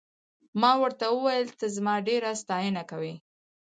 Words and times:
ما 0.61 0.71
ورته 0.81 1.05
وویل 1.11 1.47
ته 1.59 1.65
زما 1.75 1.95
ډېره 2.07 2.31
ستاینه 2.41 2.83
کوې. 2.91 3.13